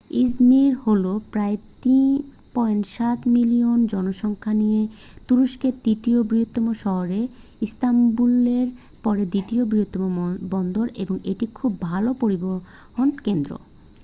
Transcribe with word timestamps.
Izmir 0.17 0.73
হলো 0.85 1.11
প্রায় 1.31 1.57
3.7 1.83 3.19
million 3.27 3.77
জনসংখ্যা 3.87 4.53
নিয়ে 4.53 4.81
তুরস্কের 5.27 5.73
তৃতীয় 5.83 6.19
বৃহত্তম 6.23 6.65
শহর 6.73 7.09
ইস্তাম্বুলের 7.61 8.67
পরে 9.03 9.23
দ্বিতীয় 9.25 9.63
বৃহত্তম 9.65 10.03
বন্দর 10.51 10.85
এবং 10.95 11.15
একটি 11.23 11.45
খুব 11.53 11.71
ভাল 11.81 12.05
পরিবহন 12.13 13.09
কেন্দ্র 13.25 13.51